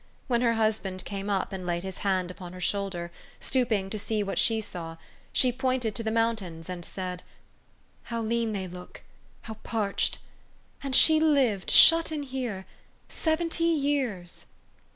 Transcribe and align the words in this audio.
When 0.27 0.41
her 0.41 0.53
husband 0.55 1.05
came 1.05 1.29
up, 1.29 1.53
and 1.53 1.63
laid 1.63 1.83
his 1.83 1.99
hand 1.99 2.31
upon 2.31 2.53
her 2.53 2.59
shoulder, 2.59 3.11
stooping 3.39 3.91
to 3.91 3.99
see 3.99 4.23
what 4.23 4.39
she 4.39 4.59
saw, 4.59 4.97
she 5.31 5.51
pointed 5.51 5.93
to 5.93 6.01
the 6.01 6.09
mountains, 6.09 6.69
and 6.69 6.83
said, 6.83 7.21
u 7.21 7.25
How 8.05 8.21
lean 8.23 8.51
they 8.51 8.67
look! 8.67 9.03
How 9.43 9.57
parched! 9.61 10.17
And 10.81 10.95
she 10.95 11.19
lived 11.19 11.69
shut 11.69 12.11
in 12.11 12.23
here 12.23 12.65
seventy 13.09 13.65
years." 13.71 14.47